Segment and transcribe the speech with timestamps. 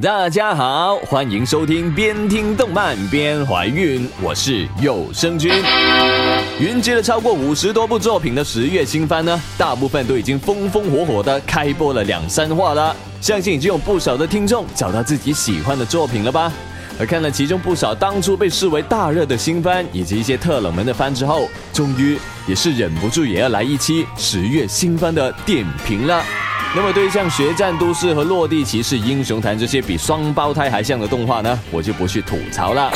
[0.00, 5.52] 大家好，欢迎收听边听动漫边怀孕，我是有声君。
[6.58, 16.50] 云集了超过五十多部作品的十月新番呢，大部分都已经风风火火的开播了两三话了，相信已经有不少的听众找到自己喜欢的作品了吧？
[16.98, 26.24] 而看了其中不少当初被视为大热的新番，以及一些特冷门的番之后，终于也是忍不住也要来一期十月新番的点评了。
[26.72, 32.92] 那么，对于像《决战都市》和《落地骑士英雄坛》这些比双胞胎还像的动画呢，我就不去吐槽了。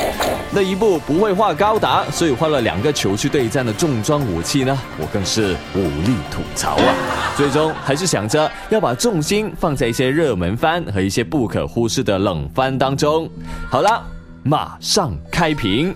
[0.52, 6.94] 那一部不会画高达，所以画了两个球去对战的重装武器呢，我更是无力吐槽啊。
[7.36, 13.28] 最终还是想着要把重心放在一些热门番和一些不可忽视的冷番当中。
[13.68, 14.00] 好了，
[14.44, 15.92] 马上开屏。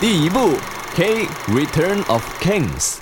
[0.00, 0.50] 第一部
[0.94, 2.98] 《K Return of Kings》。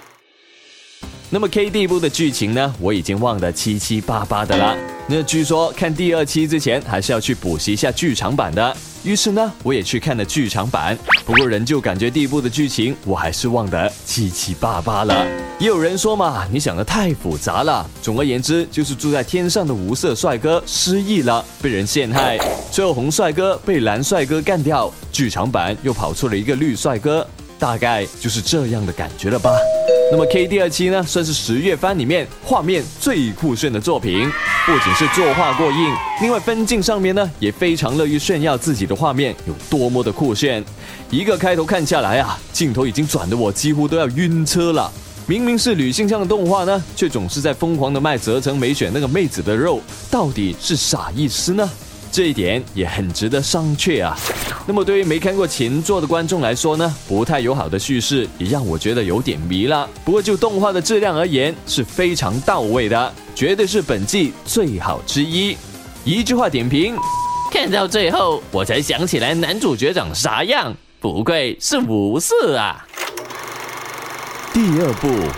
[1.35, 4.77] 那么 K 第部的剧情呢，我已经忘得七七八八的了。
[5.07, 8.77] 那据说看第二期之前，还是要去补习一下剧场版的。
[9.03, 10.97] 于是呢，我也去看了剧场版。
[11.25, 15.27] 不过仍旧感觉第一部的剧情，我还是忘得七七八八了。
[15.59, 17.89] 也有人说嘛，你想的太复杂了。
[18.03, 22.39] 总而言之，就是住在天上的无色帅哥失忆了，被人陷害，
[22.71, 24.93] 最后红帅哥被蓝帅哥干掉。
[25.11, 27.27] 剧场版又跑出了一个绿帅哥。
[27.63, 29.53] 大概就是这样的感觉了吧。
[30.11, 34.29] 那么 K 第二期呢，算是十月番里面画面最酷炫的作品，
[34.67, 40.63] 不仅是作画过硬，另外分镜上面呢也非常乐于炫耀自己的画面有多么的酷炫。
[41.09, 44.91] 一个开头看下来啊，镜头已经转得我几乎都要晕车了。
[45.29, 51.71] 明明是女性向的动画呢，却总是在疯狂的卖泽城美选那个妹子的肉，到底是啥意思呢？
[52.13, 54.17] 这一点也很值得商榷啊。
[54.67, 59.89] 那么对于没看过前作的观众来说呢，不太友好的叙事也让我觉得有点迷了。
[60.05, 65.57] 不过就动画的质量而言，是非常到位的，绝对是本季最好之一。
[66.05, 66.95] 一句话点评：
[67.51, 72.87] 看到最后我才想起来男主角长啥样，不愧是无色啊。
[74.53, 75.09] 第二部《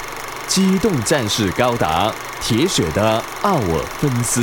[0.49, 2.13] 机动战士高达：
[2.43, 4.41] 铁血的奥尔芬斯》。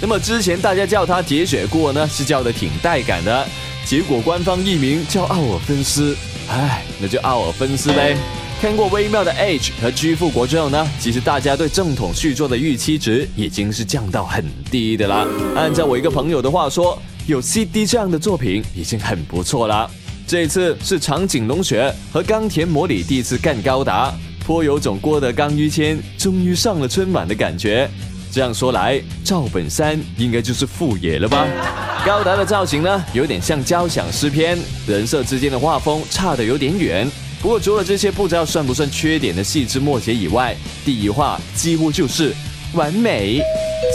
[0.00, 3.46] 那么之前大家叫他铁血过呢，是叫的挺带感的。
[3.84, 6.16] 结果官方译名叫奥尔芬斯，
[6.48, 8.16] 唉，那就奥尔芬斯呗。
[8.60, 15.26] 看过微妙的 H 和 G 复国之后呢，其实大家对正统续作的预期值已经是降到很低的啦。
[15.56, 19.90] 按照我一个朋友的话说，有 CD 这样的作品已经很不错了。
[20.26, 24.12] 这次是长井龙雪和冈田模里第一次干高达，
[24.44, 27.88] 颇有种郭德纲于谦终于上了春晚的感觉。
[28.30, 31.46] 这样说来，赵本山应该就是副野了吧？
[32.06, 37.08] 高达的造型呢，有点像交响诗篇，人设之间的画风差得有点远。
[37.40, 42.34] 不过除了这些不知道算不算缺点的细枝末节以外，第一话几乎就是
[42.74, 43.40] 完美。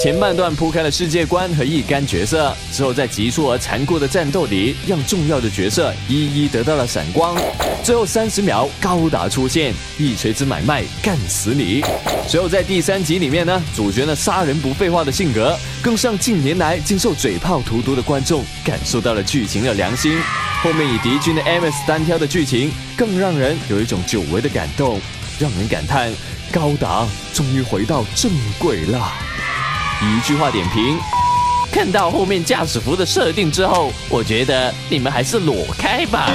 [0.02, 7.38] 前半段铺开了世界观和一干角色，之后在急促而残酷的战斗里，让重要的角色一一得到了闪光。
[7.84, 11.84] 最后三十秒，高达出现，一锤子买卖干死你。
[12.28, 20.18] 随后在第三集里面呢，主角呢杀人不废话的性格，更让近年来经受嘴炮荼毒的观众感受到了剧情的良心。
[20.64, 25.00] 后面以敌军的 MS 单挑的剧情，更让人有一种久违的感动，
[25.38, 26.10] 让人感叹
[26.53, 27.03] 高达
[27.34, 29.12] 终于回到正轨了。
[30.03, 31.00] 一句话点评：
[31.72, 36.30] 看到后面驾驶服的设定之后，我觉得你们还是裸开吧。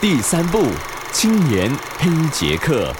[0.00, 0.66] 第三部
[1.10, 2.92] 《青年黑杰克》，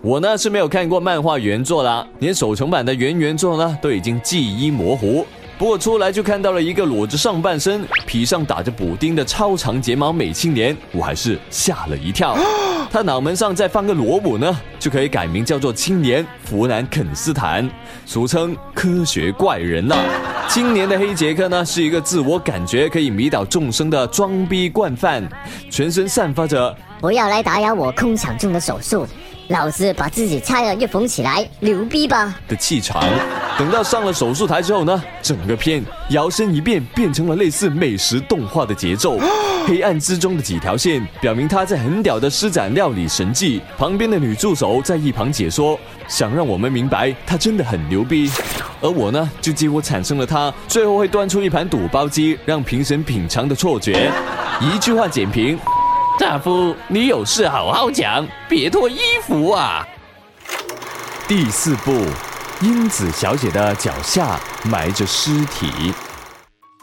[0.00, 5.26] 我呢是没有看过漫画原作啦，连手重版的原原作呢都已经记忆模糊。
[5.62, 12.36] 不过出来就看到了一个裸着上半身、皮上打着补丁的超长睫毛美青年，我还是吓了一跳。
[12.90, 17.70] 他脑门上再放个萝卜呢，就可以改名叫做青年弗兰肯斯坦，
[18.04, 19.96] 俗称科学怪人了。
[20.48, 25.22] 青年的黑杰克呢，是一个自我感觉可以迷倒众生的装逼惯犯，
[25.70, 29.06] 全身散发着“不要来打扰我空想中的手术”。
[29.46, 32.34] 老子把自己拆了又缝起来，牛逼吧？
[32.48, 33.00] 的气场。
[33.58, 39.18] 等到上了手术台之后呢，整个片摇身一变，变成了类似美食动画的节奏。
[39.64, 43.60] 黑暗之中的几条线，表明他在很屌的施展料理神技。
[43.78, 45.78] 旁边的女助手在一旁解说，
[46.08, 48.28] 想让我们明白他真的很牛逼。
[48.80, 54.10] 而我呢，就几乎产生了他最后会端出一盘肚包鸡让评审品尝的错觉。
[54.60, 55.56] 一句话简评。
[56.18, 59.86] 大夫，你有事好好讲，别脱衣服啊！
[61.28, 62.04] 第四部，
[62.62, 65.66] 英子小姐的脚下埋着尸体。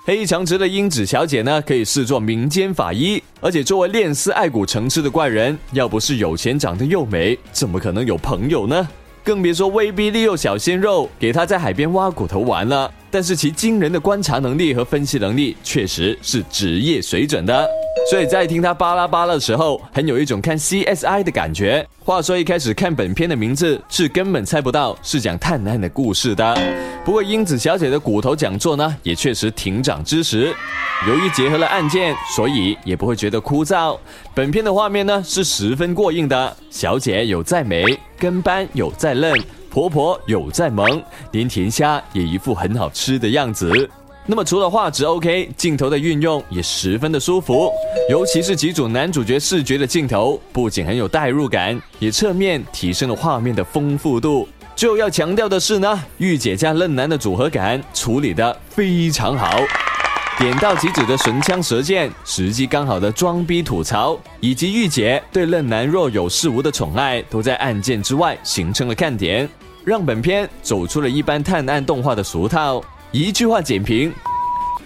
[0.04, 8.86] 黑长直的英子小姐呢，可以视作民间法医，而且作为恋丝爱古成痴的怪人，要不是有钱长得又美，怎么可能有朋友呢？
[9.24, 12.92] 更别说威逼利诱小鲜肉给他在海边挖骨头玩了。
[13.10, 17.66] 但是其惊人的观察能力和分析能力确实是职业水准的，
[18.10, 21.86] 所以在听他巴拉巴拉的时候，很有一种看 CSI 的感觉。
[22.00, 26.58] 话说一开始看本片的名字是根本猜不到是讲探案的故事的。
[27.06, 30.54] 不过英子小姐的骨头讲座呢，也确实挺长知识。
[31.08, 33.98] 由于结合了案件，所以也不会觉得枯燥。
[34.34, 37.84] 本片的画面呢是十分过硬的，小姐有在美，
[38.18, 39.32] 跟班有在嫩。
[39.70, 41.02] 婆婆有在萌，
[41.32, 43.88] 连甜虾也一副很好吃的样子。
[44.32, 47.72] 那么除了画质 OK，镜头的运用也十分的舒服，
[48.12, 54.48] 尤其是几组男主角视觉的镜头，不仅很有代入感，也侧面提升了画面的丰富度。
[54.76, 59.50] 最后要强调的是呢，御姐加嫩男的组合感处理的非常好。
[60.38, 69.50] 点到即止的神枪舌剑，时机刚好的装逼吐槽，以及御姐对嫩男若有似无的宠爱，都在案件之外形成了看点，
[69.84, 72.80] 让本片走出了一般探案动画的俗套。
[73.12, 74.14] 一句话简评：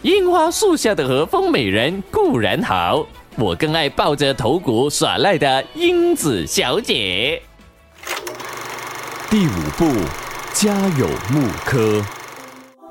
[0.02, 3.06] 樱花树下的和风美人固然好，
[3.36, 7.42] 我更爱抱着头骨耍赖的英子小姐。
[9.30, 9.92] 第五部，
[10.54, 12.02] 家有木科。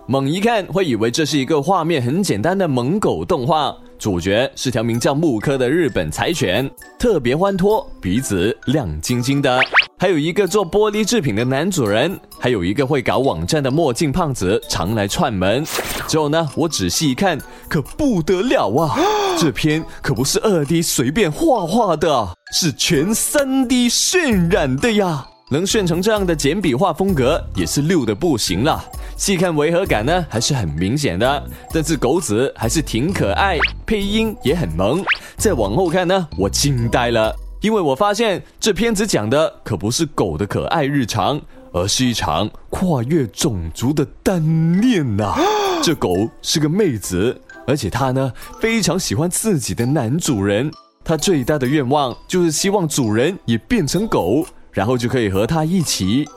[0.07, 9.59] 猛一看会以为这是一个画面很简单的萌狗动画，主角是条名叫木科的日本柴犬，特别欢脱，鼻子亮晶晶的，
[10.03, 15.65] 还有一个做玻璃制品的男主人，还有一个会搞网站的墨镜胖子常来串门。
[16.09, 17.39] 之后呢，我仔细一看，
[17.69, 18.99] 可不得了啊！
[19.39, 25.25] 这篇可不是二 D 随便画画的，是全三 D 渲染的呀！
[25.53, 28.85] 能炫成这样的简笔画风格，也是溜的不行了。
[29.17, 31.45] 细看违和感呢，还是很明显的。
[31.73, 33.57] 但是狗子还是挺可爱，
[33.87, 35.01] 配音也很萌。
[35.37, 41.41] 再往后看呢，我惊呆了，因为我发现这片子讲的可不是狗的可爱日常，
[41.73, 45.35] 而是一场跨越种族的单恋呐。
[45.83, 50.71] 这狗是个妹子，而且它呢非常喜欢自己的男主人。
[51.05, 56.29] 它最大的愿望就是希望主人也变成狗，然后就可以和他一起，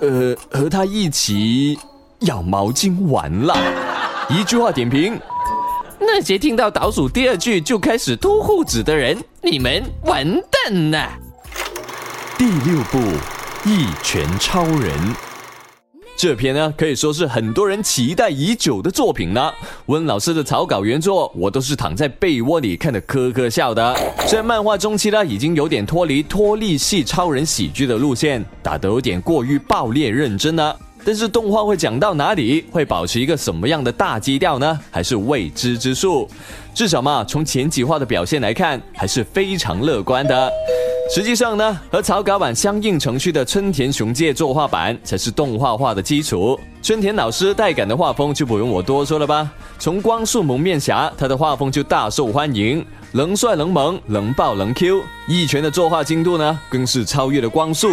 [0.00, 1.78] 呃，和他一起。
[2.24, 3.56] 咬毛巾玩了，
[4.28, 5.18] 一句话点评：
[6.02, 11.10] 那些听到倒数第二句就开始脱裤子的人，你们完蛋了。
[12.38, 12.98] 第六部
[13.64, 14.98] 《一拳超人》
[16.16, 19.54] 这篇呢，可以说是很多人期待已久的作品了。
[19.86, 23.94] 温老师的草稿原作，我都是躺在被窝里看的，呵呵笑的。
[24.26, 30.78] 虽然漫画中期呢，已经有点脱离脱力系超人喜剧的路线，打得有点过于爆裂认真了。
[31.04, 34.78] 但是动画会讲到哪里，会保持一个什么样的大基调呢？
[34.90, 36.28] 还是未知之数。
[36.74, 40.50] 至少嘛，从前几话的表现来看，还是非常乐观的。
[41.12, 46.58] 实际上呢，和草稿版相应程序的春田雄介作画版才是动画化的基础。
[46.82, 49.50] 春田老师带感的画风就不用我多说了吧。
[49.78, 52.84] 从光速蒙面侠，他的画风就大受欢迎。
[53.12, 57.88] 能帅能萌能爆能 Q，一拳的作画精度呢，更是超越了光速，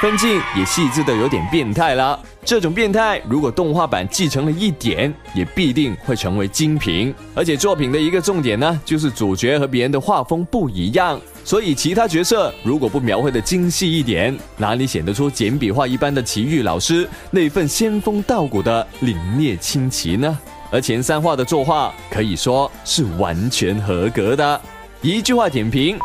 [0.00, 2.18] 分镜也细致的有点变态了。
[2.42, 7.14] 这种变态，如果动画版继承了一点，也必定会成为精品。
[7.34, 20.38] 而且作品的一个重点呢，就是主角和别人的画风不一样，所以其他角色如果不描绘的精细一点，哪里显得出简笔画一般的奇遇老师那份仙风道骨的凛冽清奇呢？
[20.70, 24.58] 而前三话的作画可以说是完全合格的。
[25.02, 25.98] 一句话点评：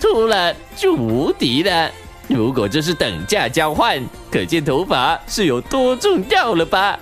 [0.00, 1.90] 秃了就无敌了。
[2.28, 4.00] 如果这是等价交换，
[4.30, 6.98] 可见头发是有多重要了吧？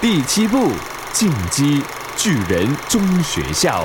[0.00, 0.68] 第七部
[1.12, 1.82] 《进击
[2.16, 3.82] 巨人中学校》，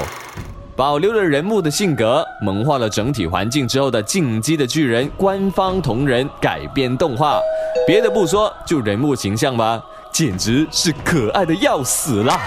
[0.76, 7.40] 保留了人物的性格，萌化了整体环境之后的《进击的巨人》官方同人改编动画。
[7.88, 9.82] 别的不说，就人物形象吧。
[10.12, 12.38] 简直是可爱的要死啦！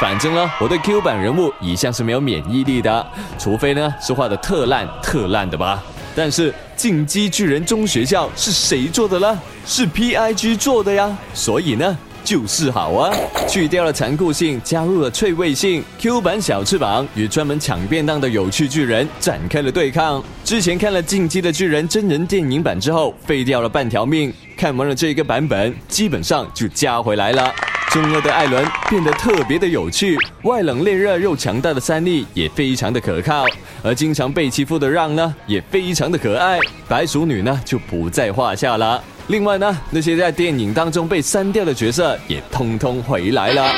[0.00, 5.82] 反正呢，我对 Q 版人物一向是没有免疫力的，除非呢是画的特烂特烂的吧。
[6.14, 9.38] 但是进击巨人中学校是谁做的呢？
[9.66, 11.98] 是 PIG 做的呀，所以呢。
[12.24, 13.14] 就是好啊！
[13.48, 15.82] 去掉了残酷性，加入了趣味性。
[15.98, 20.22] Q 版小翅膀与专门抢便当的有趣巨人展开了对抗。
[20.44, 24.32] 之前看了《进击的巨人》真人电影版之后，废掉了半条命。
[24.56, 27.50] 看完了这个版本，基本上就加回来了。
[27.90, 33.44] 中二的艾伦变得特别的有趣，外冷内热又强大的三笠也非常的可靠，
[33.82, 36.60] 而经常被欺负的让呢，也非常的可爱。
[36.86, 39.02] 白鼠女呢，就不在话下了。
[39.30, 43.72] 另外呢，那些在电影当中被删掉的角色也通通回来了。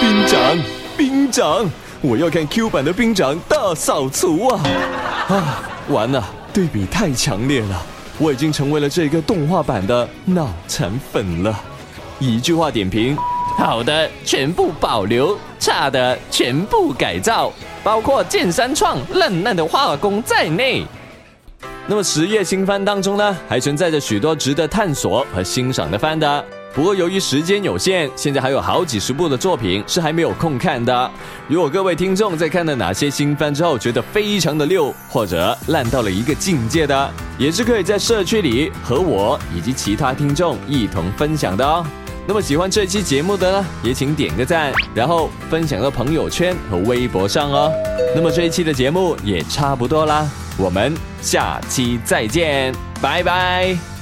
[0.00, 0.58] 兵长，
[0.96, 4.60] 兵长，我要看 Q 版的兵长大扫除啊！
[5.28, 7.80] 啊，完了，对比太强烈了。
[8.18, 11.56] 我已经成为了这个动画版的脑残粉了。
[12.18, 13.16] 一句话点评：
[13.56, 17.52] 好的全部保留，差的全部改造，
[17.84, 20.84] 包括剑三创烂烂的画工在内。
[21.90, 26.44] 那么十月新番当中呢，还存在着许多值得探索和欣赏的番的。
[26.74, 31.10] 不过由于时间有限，现在还有好几十部的作品是还没有空看的。
[31.48, 41.82] 如果各位听众在看了哪些新番之后觉得非常的溜，或者烂到了一个境界的，也是可以在社区里和我以及其他听众一同分享的哦。
[42.28, 47.72] 那么喜欢这期节目的呢，也请点个赞，然后分享到朋友圈和微博上哦。
[48.14, 50.30] 那么这一期的节目也差不多啦。
[50.58, 53.97] 我们下期再见，拜拜。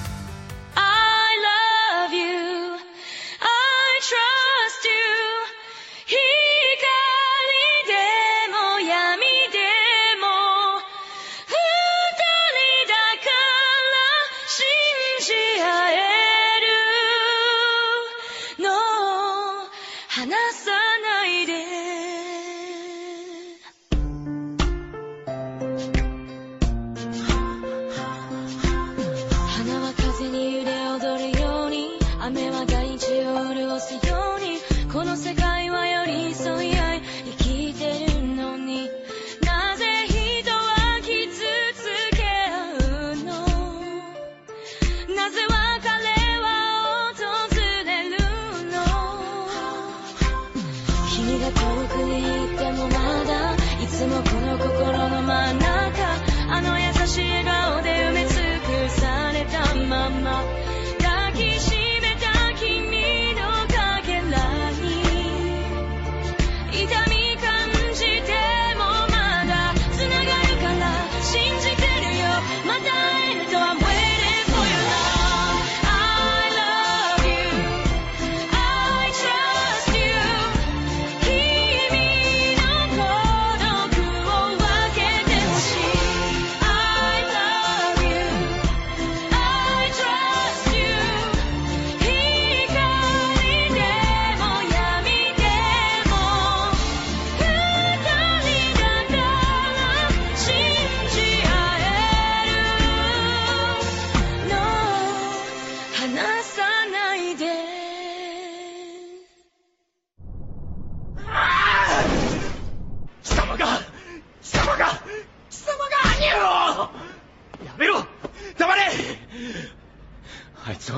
[34.97, 35.96] この世界は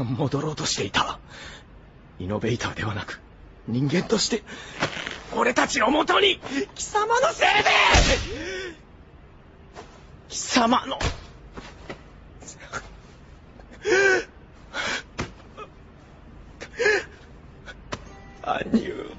[0.05, 1.19] 戻ろうとしていた。
[2.19, 3.21] イノベーターではなく、
[3.67, 4.43] 人間として、
[5.37, 6.41] 俺たちのもとに、
[6.75, 7.71] 貴様のせいで
[10.29, 10.99] 貴様の、
[18.43, 19.19] アニュー。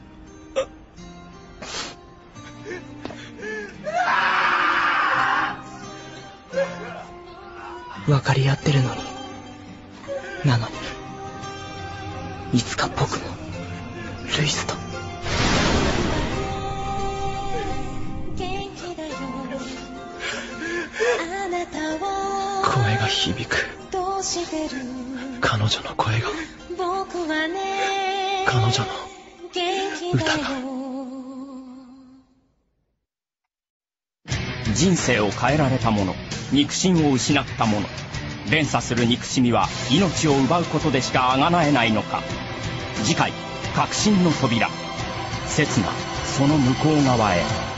[8.08, 9.09] 分かり合ってるのに
[10.46, 10.68] なの
[12.52, 13.26] にいつか僕も
[14.38, 14.76] ルイスと。
[22.64, 23.68] 声が響く。
[25.42, 26.30] 彼女の声が。
[28.46, 29.10] 彼女の
[30.14, 30.50] 歌が
[34.74, 36.14] 人生を変えられた者
[36.52, 37.88] 肉親を失った者
[38.50, 42.22] 連鎖する憎しみは命を奪うことでしかあがなえないのか。
[43.04, 43.32] 次回
[43.76, 44.70] 「革新の扉」
[45.48, 45.88] 刹那
[46.26, 47.69] その向こう側へ。